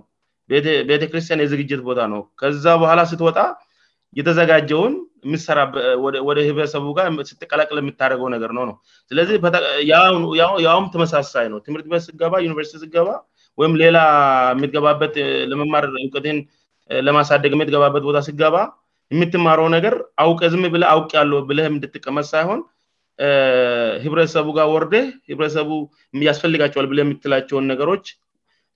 ቤተክርስቲያን 0.91 1.43
የዝግጅት 1.43 1.81
ቦታ 1.89 2.01
ነው 2.13 2.21
ከዛ 2.41 2.65
በኋላ 2.83 3.01
ስትወጣ 3.11 3.39
የተዘጋጀውን 4.19 4.95
ወደ 6.29 6.39
ህብተሰቡ 6.47 6.87
ጋር 6.99 7.05
ስተቀላቀል 7.29 7.79
የምታደርገው 7.83 8.29
ነገር 8.35 8.51
ነው 8.57 8.65
ነው 8.71 8.75
ስለዚህ 9.11 9.37
የውም 10.65 10.87
ተመሳሳይ 10.95 11.47
ነው 11.53 11.59
ትምህርት 11.67 11.87
ቤት 11.93 12.03
ስገባ 12.09 12.35
ዩኒቨርሲቲ 12.47 12.81
ስገባ 12.85 13.09
ወይም 13.61 13.73
ሌላ 13.83 13.99
የበት 14.89 15.15
ለመማር 15.53 15.87
እውቀት 16.05 16.27
ለማሳደግ 17.07 17.53
የትገባበት 17.63 18.03
ቦታ 18.09 18.19
ስገባ 18.29 18.57
የምትማረው 19.15 19.67
ነገር 19.77 19.95
አውቀ 20.25 20.41
ዝም 20.53 20.65
ብለ 20.75 20.85
አውቅ 20.95 21.11
ያለው 21.21 21.41
ብለ 21.51 21.59
እንድትቀመስ 21.75 22.27
ሳይሆን 22.35 22.61
ህብረተሰቡ 24.05 24.47
ጋር 24.59 24.67
ወርደ 24.75 24.95
ህብረተሰቡ 25.31 25.71
ያስፈልጋቸዋል 26.31 26.87
ብለ 26.91 26.99
የሚትላቸውን 27.05 27.67
ነገሮች 27.73 28.05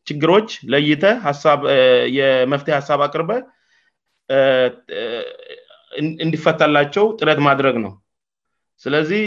ችግሮች 0.09 0.49
ለይተ 0.73 1.05
የመፍትሄ 2.19 2.73
ሀሳብ 2.81 3.01
አቅርበ 3.07 3.31
እንዲፈታላቸው 6.27 7.05
ጥረት 7.21 7.39
ማድረግ 7.49 7.77
ነው 7.85 7.93
ስለዚህ 8.85 9.23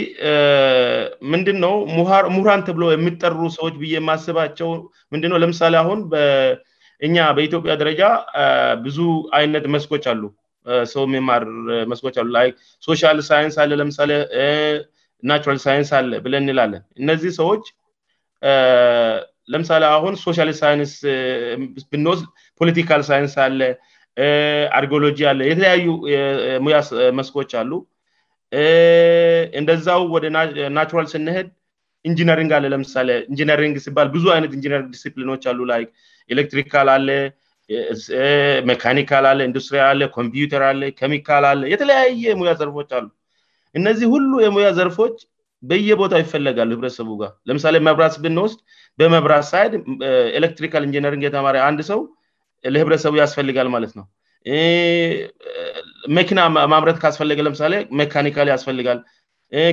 ምንድነው 1.32 1.74
ሙሁራን 2.34 2.60
ተብሎ 2.68 2.84
የሚጠሩ 2.92 3.38
ሰዎች 3.58 3.74
ብዬ 3.82 3.92
የማስባቸው 3.98 4.68
ምንድነው 5.14 5.38
ለምሳሌ 5.44 5.74
አሁን 5.84 6.00
እኛ 7.06 7.16
በኢትዮጵያ 7.36 7.74
ደረጃ 7.82 8.02
ብዙ 8.84 8.98
አይነት 9.38 9.66
መስኮች 9.74 10.06
አሉ 10.12 10.22
ሰው 10.92 11.04
ማር 11.28 11.44
መስች 11.90 12.16
አሉይ 12.22 12.48
ሶሻል 12.88 13.18
ሳይንስ 13.30 13.54
አለ 13.62 13.70
ለምሳሌ 13.80 14.10
ናራል 15.28 15.58
ሳይንስ 15.66 15.90
አለ 15.98 16.10
ብለንላለን 16.24 16.82
እነዚህ 17.02 17.30
ሰዎች 17.40 17.64
ለምሳሌ 19.52 19.82
አሁን 19.96 20.14
ሶልሳንስ 20.22 20.92
ብንወስ 21.92 22.20
ፖለቲካል 22.60 23.02
ሳይንስ 23.10 23.34
አለ 23.46 23.60
አርኬኦሎጂ 24.78 25.18
አለ 25.30 25.40
የተለያዩ 25.50 25.86
ሙያ 26.66 26.78
መስኮች 27.18 27.50
አሉ 27.60 27.72
እንደዛው 29.60 30.02
ወደ 30.14 30.26
ናራል 30.78 31.08
ስንሄድ 31.14 31.48
ኢንጂነሪንግ 32.08 32.52
አለ 32.56 32.66
ለምሳሌ 32.74 33.08
ኢንጂነሪንግ 33.30 33.74
ሲባል 33.84 34.08
ብዙ 34.14 34.24
አይነት 34.36 34.52
ኢንኒሪንግ 34.58 34.88
ዲሲፕሊኖች 34.96 35.42
አሉ 35.50 35.58
ይ 35.82 35.86
ኤሌክትሪካል 36.34 36.88
አለ 36.96 37.08
ሜካኒካል 38.70 39.24
አለ 39.32 39.40
ኢንዱስትሪ 39.48 39.78
አለ 39.90 40.00
ኮምፒተር 40.18 40.62
አለ 40.70 40.80
ኬሚካል 41.00 41.44
አለ 41.52 41.62
የተለያየ 41.74 42.32
ሙያ 42.40 42.52
ዘርፎች 42.60 42.90
አሉ 42.98 43.06
እነዚህ 43.78 44.06
ሁሉ 44.14 44.30
የሙያ 44.46 44.68
ዘርፎች 44.78 45.16
በየቦታ 45.70 46.12
ይፈለጋል 46.22 46.68
ህብረተሰቡ 46.74 47.08
ጋር 47.22 47.30
ለምሳሌ 47.48 47.74
መብራት 47.88 48.14
ብንውስድ 48.24 48.58
በመብራት 49.00 49.44
ሳይድ 49.50 49.72
ኤሌክትሪካል 50.38 50.82
ኢንጂኒሪንግ 50.88 51.22
የተማር 51.26 51.56
አንድ 51.68 51.80
ሰው 51.90 52.00
ለህብረተሰቡ 52.74 53.14
ያስፈልጋል 53.24 53.68
ማለት 53.74 53.92
ነው 53.98 54.06
መኪና 56.16 56.40
ማምረት 56.72 56.98
ካስፈለገ 57.04 57.40
ለምሳሌ 57.46 57.74
ሜካኒካል 58.00 58.48
ያስፈልጋል 58.54 59.00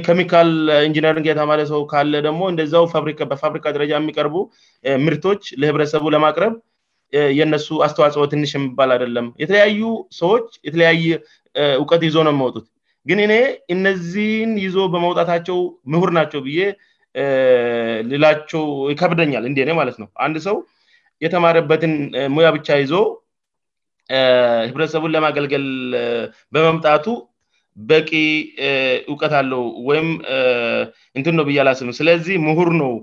ኬሚካል 0.07 0.49
ኢንጂኒሪንግ 0.87 1.25
የተማለ 1.31 1.59
ሰው 1.71 1.81
ካለ 1.91 2.13
ደግሞ 2.27 2.41
እንደዚያውበፋብሪካ 2.53 3.65
ደረጃ 3.77 3.91
የሚቀርቡ 3.99 4.37
ምርቶች 5.05 5.43
ለህብረተሰቡ 5.61 6.05
ለማቅረብ 6.15 6.53
የነሱ 7.39 7.67
አስተዋጽወ 7.87 8.23
ትንሽ 8.33 8.51
የሚባል 8.57 8.89
አይደለም 8.95 9.27
የተለያዩ 9.43 9.81
ሰዎች 10.21 10.47
የተለያየ 10.69 11.07
እውቀት 11.81 12.01
ይዞ 12.07 12.15
ነው 12.27 12.33
የመወጡት 12.35 12.65
ግን 13.09 13.19
እኔ 13.25 13.33
እነዚህን 13.73 14.51
ይዞ 14.63 14.77
በመውጣታቸው 14.93 15.57
ምሁር 15.93 16.09
ናቸው 16.17 16.39
ብዬ 16.47 16.61
ልላቸው 18.09 18.63
ይከብደኛል 18.91 19.43
እንዲ 19.49 19.59
ኔ 19.67 19.71
ማለት 19.79 19.95
ነው 20.01 20.07
አንድ 20.25 20.35
ሰው 20.47 20.57
የተማረበትን 21.25 21.93
ሙያ 22.35 22.47
ብቻ 22.57 22.67
ይዞ 22.81 22.93
ህብረተሰቡን 24.67 25.13
ለማገልገል 25.15 25.65
በመምጣቱ 26.55 27.05
በቂ 27.89 28.11
እውቀት 29.11 29.33
አለው 29.39 29.63
ወይም 29.87 30.07
እንትን 31.17 31.35
ነ 31.39 31.45
ብዬ 31.47 31.57
አላስብ 31.63 31.89
ስለዚህ 32.01 32.35
ምሁር 32.47 32.69
ነው 32.83 32.93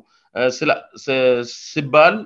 ሲባል 1.72 2.16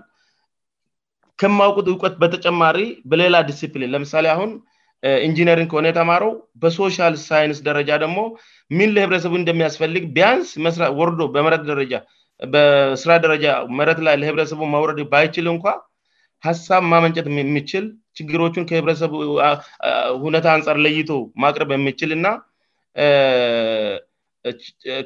ከማውቁት 1.41 1.89
እውቀት 1.93 2.15
በተጨማሪ 2.23 2.79
በሌላ 3.11 3.37
ዲሲፕሊን 3.51 3.93
ለምሳሌ 3.95 4.27
አሁን 4.35 4.53
ኢንጂኒሪን 5.27 5.67
ከሆነ 5.73 5.87
የተማረው 5.91 6.31
በሶሻል 6.63 7.15
ሳይንስ 7.29 7.59
ደረጃ 7.69 7.91
ደግሞ 8.05 8.19
ሚን 8.77 8.91
ለህብረተሰቡ 8.97 9.35
እንደሚያስፈልግ 9.41 10.05
ቢያንስ 10.17 10.49
ስ 10.77 10.89
ወርዶ 11.01 11.21
በመደጃ 11.35 11.99
በስራ 12.53 13.13
ደረጃ 13.27 13.47
መረት 13.79 14.01
ላይ 14.07 14.17
ለህብረተሰቡ 14.23 14.63
ማውረድ 14.75 14.99
ባይችል 15.13 15.47
እንኳ 15.55 15.65
ሀሳብ 16.47 16.83
ማመንጨት 16.93 17.29
የሚችል 17.37 17.85
ችግሮችን 18.19 18.67
ከህብረተሰቡ 18.71 19.15
እውነታ 20.19 20.47
አንጻር 20.57 20.77
ለይቶ 20.85 21.11
ማቅረብ 21.45 21.71
የሚችል 21.77 22.11
እና 22.19 22.27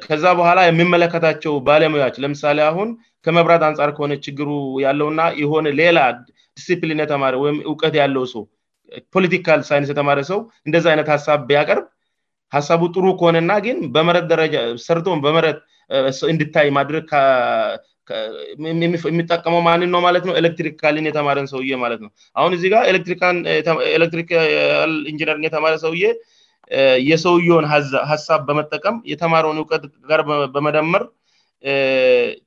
ከዛ 0.07 0.25
በኋላ 0.39 0.59
የሚመለከታቸው 0.67 1.53
ባለሙያች 1.67 2.15
ለምሳሌ 2.23 2.59
አሁን 2.71 2.89
ከመብራት 3.25 3.63
አንጻር 3.69 3.89
ከሆነ 3.97 4.13
ችግሩ 4.25 4.49
ያለውና 4.85 5.21
የሆነ 5.43 5.67
ሌላ 5.81 5.99
ዲሲፕሊን 6.57 7.03
የተማሪ 7.03 7.35
ወይም 7.45 7.57
እውቀት 7.69 7.95
ያለው 8.01 8.25
ሰው 8.33 8.43
ፖለቲካል 9.15 9.59
ሳይንስ 9.69 9.89
የተማረ 9.91 10.19
ሰው 10.31 10.39
እንደዚህ 10.67 10.89
አይነት 10.93 11.07
ሀሳብ 11.15 11.39
ቢያቀርብ 11.49 11.85
ሀሳቡ 12.55 12.81
ጥሩ 12.95 13.05
ከሆነና 13.19 13.51
ግን 13.65 13.77
በመረት 13.95 14.25
ደረጃ 14.33 14.55
ሰርቶን 14.87 15.19
በመረት 15.25 15.57
እንድታይ 16.33 16.67
ማድረግ 16.77 17.07
የሚጠቀመው 19.11 19.61
ማንን 19.67 19.89
ነው 19.93 20.01
ማለት 20.07 20.23
ነው 20.27 20.33
ኤሌክትሪካልን 20.41 21.05
የተማረን 21.09 21.47
ሰውየ 21.53 21.73
ማለት 21.83 21.99
ነው 22.05 22.09
አሁን 22.39 22.51
እዚ 22.57 22.63
ጋር 22.73 22.83
ኤሌክትሪካል 22.91 23.35
ኢንጂነር 25.11 25.37
የተማረ 25.47 25.73
ሰውዬ 25.85 26.05
የሰውየውን 27.11 27.65
ሀሳብ 28.11 28.41
በመጠቀም 28.49 28.95
የተማረውን 29.13 29.59
እውቀት 29.61 29.83
ጋር 30.11 30.21
በመደመር 30.55 31.03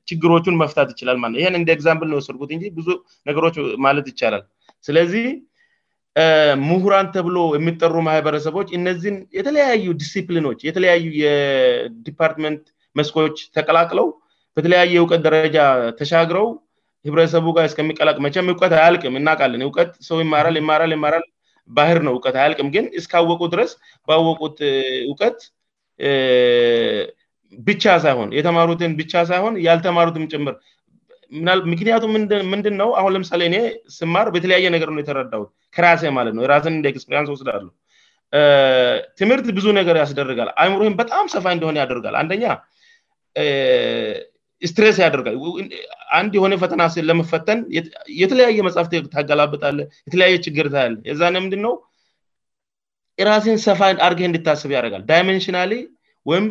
ችግሮቹን 0.09 0.57
መፍታት 0.63 0.89
ይችላልማነው 0.93 1.39
ይህን 1.41 1.55
እንደ 1.59 1.69
ኤግዛምፕል 1.77 2.09
ነው 2.13 2.17
ያሰርጉት 2.21 2.49
እን 2.55 2.61
ብዙ 2.79 2.89
ነገሮች 3.29 3.55
ማለት 3.87 4.07
ይቻላል 4.11 4.43
ስለዚህ 4.87 5.25
ሙሁራን 6.69 7.07
ተብሎ 7.15 7.37
የሚጠሩ 7.55 7.93
ማህበረሰቦች 8.07 8.67
እነዚህን 8.77 9.17
የተለያዩ 9.37 9.83
ዲሲፕሊኖች 10.01 10.59
የተለያዩ 10.67 11.05
የዲፓርትመንት 11.23 12.63
መስኮች 12.99 13.35
ተቀላቅለው 13.57 14.07
በተለያየ 14.57 14.95
እውቀት 15.01 15.21
ደረጃ 15.27 15.57
ተሻግረው 15.99 16.47
ህብረተሰቡ 17.07 17.45
ጋር 17.57 17.65
እስከሚቀላቅ 17.69 18.15
መቸም 18.25 18.47
እቀት 18.53 18.73
አያልቅም 18.77 19.17
እናቃለን 19.19 19.65
እውቀት 19.67 19.91
ሰው 20.07 20.17
ይማራል 20.23 20.55
ይማራል 20.61 20.91
ይማራል 20.97 21.25
ባህር 21.77 21.99
ነው 22.07 22.13
እውቀት 22.15 22.35
አያልቅም 22.41 22.67
ግን 22.75 22.85
እስካወቁ 22.99 23.41
ድረስ 23.53 23.71
ባወቁት 24.09 24.57
እውቀት 25.09 25.37
ብቻ 27.67 27.83
ሳይሆን 28.05 28.29
የተማሩትን 28.39 28.91
ብቻ 29.01 29.13
ሳይሆን 29.31 29.53
ያልተማሩትም 29.67 30.25
ጭምር 30.33 30.55
ምክንያቱ 31.71 32.03
ምንድንነው 32.53 32.89
አሁን 32.99 33.11
ለምሳሌ 33.15 33.41
እኔ 33.49 33.57
ስማር 33.97 34.27
የተለያየ 34.37 34.67
ነገር 34.75 34.89
የተረዳውት 35.01 35.49
ከራሴ 35.75 36.11
ማለት 36.17 36.33
ነው 36.37 36.43
ራስን 36.53 36.75
እንክስፕያንስወስዳሉ 36.79 37.65
ትምህርት 39.19 39.47
ብዙ 39.57 39.65
ነገር 39.79 39.95
ያስደርጋል 40.03 40.49
አይምሮህም 40.61 40.95
በጣም 41.01 41.25
ሰፋ 41.35 41.45
እንደሆን 41.55 41.79
ያደርጋል 41.81 42.15
አንደኛ 42.21 42.43
ስትሬስ 44.69 44.97
ያደርጋል 45.05 45.35
አንድ 46.19 46.31
የሆነ 46.37 46.53
ፈተና 46.63 46.83
ለመፈተን 47.09 47.59
የተለያየ 48.21 48.63
መጽሐፍ 48.67 48.87
ታገላበጣለ 49.15 49.79
የተለያየ 50.07 50.35
ችግር 50.47 50.67
ታል 50.75 50.93
ዛ 51.21 51.23
የምንድነው 51.37 51.75
ራሲን 53.31 53.57
ሰፋ 53.67 53.81
አርገ 54.07 54.21
እንድታስብ 54.29 54.71
ያደረጋል 54.77 55.03
ዳይሜንሽናሊ 55.11 55.73
ወይም 56.31 56.47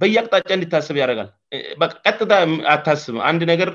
በየአቅጣጫ 0.00 0.48
እንድታስብ 0.56 0.96
ያደርጋል 1.02 1.28
ቀጥታ 2.06 2.32
አታስብ 2.74 3.16
አንድ 3.28 3.42
ነገር 3.52 3.68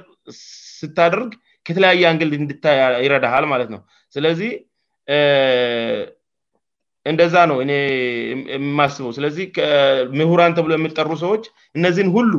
ስታደርግ 0.80 1.32
ከተለያየ 1.68 2.04
አንግልት 2.12 2.36
እንድታይ 2.42 2.80
ይረዳሃል 3.06 3.46
ማለት 3.54 3.70
ነው 3.74 3.82
ስለዚህ 4.16 4.52
እንደዛ 7.12 7.36
ነው 7.52 7.58
የሚማስበው 7.64 9.12
ስለዚህ 9.18 9.46
ምሁራን 10.20 10.54
ተብሎ 10.58 10.72
የሚልጠሩ 10.78 11.10
ሰዎች 11.24 11.44
እነዚህን 11.78 12.10
ሁሉ 12.18 12.34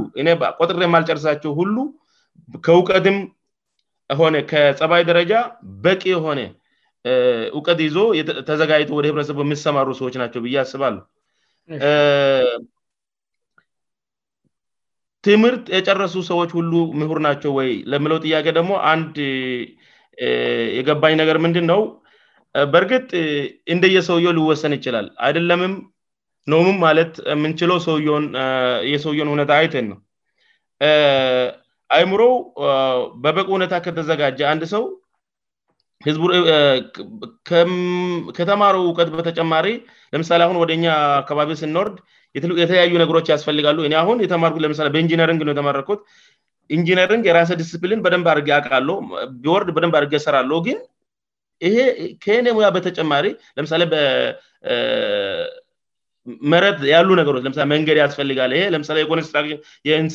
ቆጥሬ 0.61 0.81
የማልጨርሳቸው 0.87 1.53
ሁሉ 1.61 1.77
ከእውቀትም 2.67 3.19
ሆነ 4.21 4.37
ከጸባይ 4.53 5.03
ደረጃ 5.11 5.33
በቂ 5.87 6.03
ሆነ 6.27 6.41
ውቀት 7.59 7.79
ይዞ 7.87 7.97
ተዘጋጅተ 8.49 8.91
ወደ 8.99 9.05
ህብረተሰብ 9.11 9.39
የሚሰማሩ 9.45 9.89
ሰዎች 10.01 10.15
ናቸው 10.23 10.41
ብዬ 10.47 10.57
አስባሉ 10.65 10.97
ትምህርት 15.27 15.65
የጨረሱ 15.77 16.15
ሰዎች 16.31 16.51
ሁሉ 16.59 16.73
ምሁር 17.01 17.19
ናቸው 17.27 17.53
ወይ 17.59 17.71
ለምለው 17.91 18.19
ጥያቄ 18.25 18.47
ደግሞ 18.59 18.73
አንድ 18.93 19.15
የገባኝ 20.79 21.15
ነገር 21.23 21.37
ምንድን 21.45 21.67
ነው 21.73 21.81
በርግጥ 22.73 23.09
እንደየሰውየው 23.75 24.35
ሊወሰን 24.39 24.75
ይችላል 24.79 25.07
አይደለምም 25.27 25.75
ነም 26.53 26.67
ማለት 26.87 27.13
ምንችለው 27.43 27.79
ውን 28.15 28.25
የሰውየን 28.93 29.31
ሁኔታ 29.35 29.53
አይተን 29.61 29.87
ነው 29.93 29.99
አይምሮ 31.97 32.23
በበቁ 33.25 33.47
ሁነታ 33.57 33.75
ከተዘጋጀ 33.87 34.41
አንድ 34.53 34.63
ሰው 34.75 34.85
ከተማሩ 38.39 38.75
እውቀት 38.87 39.09
በተጨማሪ 39.19 39.69
ለምሳሌ 40.15 40.41
አሁን 40.47 40.59
ወደኛ 40.63 40.85
አካባቢ 41.23 41.53
ስንወርድ 41.63 41.97
የተለያዩ 42.63 42.93
ነገሮች 43.03 43.27
ያስፈልጋሉ 43.35 43.79
ኔ 43.91 43.95
አሁን 44.03 44.19
ተማርለምሳ 44.35 44.79
በኢንጂኒሪንግ 44.95 45.43
ነው 45.47 45.53
የተማረኩት 45.55 46.01
ኢንጂኒሪንግ 46.77 47.23
የራሰ 47.29 47.51
ዲስሲፕሊን 47.61 48.03
በደንብ 48.05 48.29
ድር 48.49 48.57
አቃለ 48.61 48.89
ቢወርድ 49.43 49.69
በደንብ 49.77 49.95
አድርገ 49.99 50.15
ይሰራለ 50.21 50.51
ግን 50.67 50.79
ይሄ 51.67 51.77
ከእኔ 52.25 52.47
ሙያ 52.57 52.69
በተጨማሪ 52.77 53.27
ለምሳሌ 53.59 53.83
በመረጥ 53.93 56.77
ያሉ 56.95 57.09
ነገሮች 57.21 57.43
ለምሳ 57.47 57.61
መንገድ 57.75 57.99
ያስፈልጋለይ 58.03 58.63
ለምሳ 58.75 58.89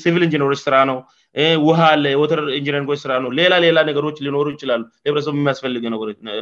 ሲቪል 0.04 0.24
እንጂኒሮች 0.28 0.62
ስራ 0.66 0.76
ነው 0.92 1.00
ውሃ 1.68 1.80
ለተር 2.04 2.42
ኢንጂኒሪንች 2.60 3.02
ስራነው 3.06 3.30
ሌላሌላ 3.40 3.78
ነገሮች 3.92 4.18
ሊኖሩ 4.28 4.48
ይችላሉ 4.58 4.84
ብረሰብ 5.14 5.36
የሚያስፈል 5.40 5.76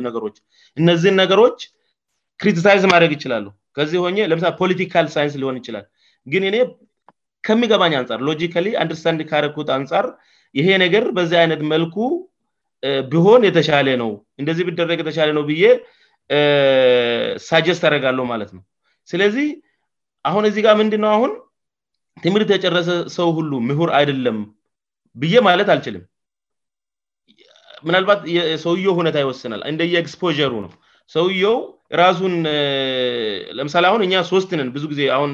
ነገሮች 0.08 0.36
እነዚህን 0.82 1.18
ነገሮች 1.24 1.60
ክሪትሳይዝ 2.42 2.84
ማድደግ 2.92 3.12
ይችላሉ 3.18 3.46
ከዚህ 3.78 4.00
ሆ 4.06 4.10
ለምሳሌ 4.32 4.52
ፖሊቲካል 4.62 5.06
ሳይንስ 5.16 5.34
ሊሆን 5.42 5.58
ይችላል 5.62 5.86
ግን 6.34 6.44
እኔ 6.50 6.58
ከሚገባኝ 7.48 7.94
አንጻር 8.00 8.20
ሎጂካሊ 8.30 8.68
አንድርስታንድ 8.82 9.20
ካረኩት 9.32 9.70
አንፃር 9.78 10.06
ይሄ 10.60 10.68
ነገር 10.84 11.04
በዚህ 11.18 11.38
አይነት 11.44 11.62
መልኩ 11.74 11.96
ብሆን 13.12 13.44
የተሻለ 13.50 13.88
ነው 14.02 14.10
እንደዚህ 14.42 14.66
ደረግ 14.82 14.98
የተሻለ 15.04 15.30
ነው 15.38 15.44
ብዬ 15.50 15.64
ሳጀስ 17.48 17.80
ያደረጋሉ 17.86 18.20
ማለት 18.32 18.50
ነው 18.56 18.64
ስለዚህ 19.12 19.48
አሁን 20.30 20.46
እዚህ 20.50 20.62
ጋር 20.68 20.76
ምንድነው 20.82 21.10
አሁን 21.18 21.32
ትምህርት 22.24 22.50
ተጨረሰ 22.54 22.90
ሰው 23.18 23.30
ሁሉ 23.38 23.52
ምሁር 23.70 23.90
አይደለም 24.00 24.38
ብዬ 25.22 25.36
ማለት 25.48 25.68
አልችልም 25.74 26.04
ምናልባት 27.88 28.22
ሰውየ 28.66 28.90
ሁኔታ 29.00 29.18
ይወስናል 29.24 29.62
እንደየኤክስፖሩ 29.72 30.52
ነው 30.66 30.72
ሰውየው 31.14 31.58
ራሱን 32.02 32.34
ለምሳሌ 33.58 33.84
አሁን 33.90 34.02
እኛ 34.06 34.14
ሶስት 34.32 34.50
ነን 34.60 34.70
ብዙ 34.76 34.84
ጊዜ 34.94 35.02
አሁን 35.18 35.32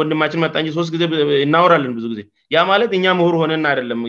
ወንድማችን 0.00 0.42
መጣን 0.44 0.68
ስትጊዜ 0.76 1.02
እናወራለን 1.44 1.92
ብዙ 1.98 2.04
ጊዜ 2.12 2.20
ያ 2.54 2.58
ማለት 2.70 2.92
እኛ 2.98 3.04
ምሁር 3.18 3.34
ሆነ 3.42 3.52
አይደለም 3.72 4.00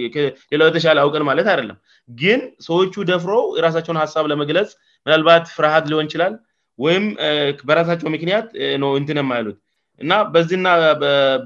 ሌላው 0.53 0.67
የተሻለ 0.69 0.97
አውቀን 1.03 1.25
ማለት 1.29 1.47
አይደለም 1.53 1.77
ግን 2.21 2.39
ሰዎቹ 2.67 2.93
ደፍሮው 3.11 3.43
የራሳቸውን 3.57 3.99
ሀሳብ 4.03 4.27
ለመግለጽ 4.31 4.71
ምናልባት 5.05 5.45
ፍርሃት 5.57 5.85
ሊሆን 5.91 6.07
ይችላል 6.09 6.33
ወይም 6.85 7.05
በራሳቸው 7.69 8.09
ምክንያት 8.15 8.47
ነው 8.83 8.91
እንትንማአይሉት 9.01 9.57
እና 10.05 10.13
በዚህና 10.33 10.67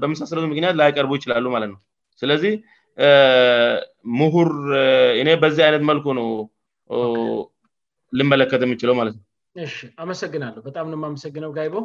በመሳሰሉ 0.02 0.44
ምክንያት 0.52 0.74
ላይቀርቡ 0.80 1.12
ይችላሉ 1.18 1.44
ማለት 1.56 1.70
ነው 1.74 1.78
ስለዚህ 2.22 2.54
ምሁር 4.22 4.50
እኔ 5.22 5.28
በዚህ 5.44 5.62
አይነት 5.68 5.82
መልኩ 5.90 6.06
ነው 6.20 6.28
ልመለከት 8.18 8.60
የምችለው 8.66 8.94
ማለት 9.00 9.14
ነው 9.18 9.24
አመሰግናለሁ 10.02 10.60
በጣም 10.68 10.88
ንውማመሰግነው 10.92 11.50
ጋይቦ 11.58 11.76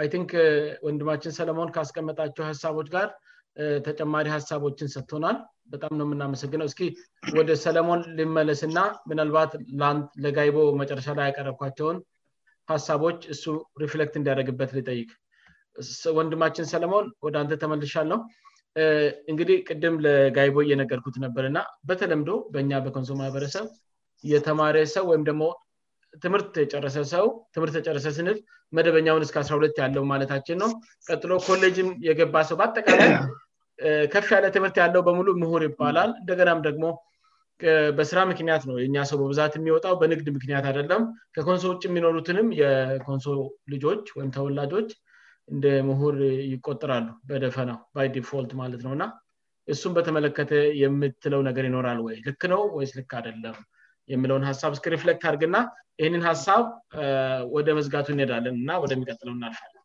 አይንክ 0.00 0.30
uh, 0.40 0.50
ወንድማችን 0.86 1.32
ሰለሞን 1.38 1.70
ካስቀመጣቸው 1.76 2.44
ሀሳቦች 2.50 2.88
ጋር 2.94 3.08
uh, 3.62 3.78
ተጨማሪ 3.86 4.26
ሀሳቦችን 4.34 4.90
ሰጥትሆናል 4.94 5.36
በጣም 5.72 5.92
ነው 5.98 6.04
የምናመሰግነው 6.08 6.66
እስ 6.70 6.76
ወደ 7.38 7.50
ሰለሞን 7.64 8.02
ልመለስና 8.18 8.78
ምናልባት 9.10 9.52
ለጋይቦ 10.24 10.56
መጨረሻ 10.82 11.06
ላይ 11.18 11.26
ያቀረብኳቸውን 11.30 11.98
ሀሳቦች 12.72 13.18
እሱ 13.34 13.42
ሪፍሌክት 13.82 14.14
እንዲያደረግበት 14.20 14.70
ሊጠይቅ 14.78 15.10
ወንድማችን 16.18 16.68
ሰለሞን 16.74 17.06
ወደ 17.26 17.34
አንተ 17.42 17.52
ተመልሻለው 17.64 18.20
uh, 18.80 19.08
እንግዲህ 19.32 19.58
ቅድም 19.70 19.96
ለጋይቦ 20.06 20.56
እየነገርኩት 20.68 21.18
ነበርእና 21.26 21.58
በተለምዶ 21.90 22.30
በእኛ 22.54 22.72
በኮንሶ 22.86 23.12
ማህበረሰብ 23.22 23.66
የተማረሰው 24.34 25.04
ወይም 25.12 25.24
ደ 25.28 25.32
ትምህርት 26.24 26.52
የጨረሰ 26.64 26.96
ሰው 27.14 27.26
ትምህርት 27.54 27.74
የጨረሰ 27.78 28.06
ስንፍ 28.18 28.38
መደበኛውን 28.76 29.24
እስከ 29.26 29.36
አስራ 29.42 29.52
ሁለት 29.58 29.76
ያለው 29.82 30.04
ማለታችን 30.12 30.56
ነው 30.62 30.70
ቀጥሎ 31.08 31.30
ኮሌጅም 31.48 31.88
የገባ 32.08 32.34
ሰው 32.50 32.56
በጠቃላይ 32.62 33.10
ከፍ 34.14 34.28
ያለ 34.34 34.46
ትምህርት 34.56 34.76
ያለው 34.82 35.02
በሙሉ 35.08 35.28
ምሁር 35.42 35.62
ይባላል 35.68 36.10
እንደገናም 36.20 36.60
ደግሞ 36.68 36.84
በስራ 37.98 38.18
ምክንያት 38.30 38.62
ነው 38.70 38.74
የእኛ 38.80 38.96
ሰው 39.10 39.16
በብዛት 39.20 39.52
የሚወጣው 39.58 39.94
በንግድ 40.00 40.26
ምክንያት 40.36 40.64
አደለም 40.72 41.02
ከኮንሶ 41.36 41.64
ውጭ 41.72 41.82
የሚኖሩትንም 41.88 42.48
የኮንሶ 42.60 43.26
ልጆች 43.72 44.04
ወይም 44.18 44.30
ተወላጆች 44.36 44.90
እንደ 45.54 45.66
ምሁር 45.88 46.16
ይቆጠራሉ 46.52 47.08
በደፈና 47.28 47.72
ባይ 47.96 48.08
ዲፎልት 48.16 48.52
ማለት 48.60 48.80
ነውእና 48.86 49.04
እሱም 49.72 49.92
በተመለከተ 49.96 50.52
የምትለው 50.82 51.40
ነገር 51.48 51.64
ይኖራል 51.70 51.98
ወይ 52.06 52.16
ልክ 52.28 52.42
ነው 52.54 52.60
ወይስ 52.76 52.92
ልክ 52.98 53.10
አደለም 53.20 53.56
የሚለውን 54.14 54.46
ሀሳብ 54.50 54.72
እስ 54.76 54.80
ሪፍሌክት 54.94 55.24
አርግና 55.30 55.56
ይህንን 56.00 56.22
ሀሳብ 56.28 56.64
ወደ 57.56 57.68
መዝጋቱ 57.80 58.08
እሄዳለን 58.16 58.56
እና 58.62 58.70
ወደሚቀጥለው 58.84 59.34
እናልፋለን 59.38 59.77